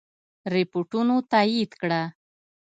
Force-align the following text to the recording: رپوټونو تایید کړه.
رپوټونو 0.53 1.15
تایید 1.31 1.71
کړه. 1.81 2.01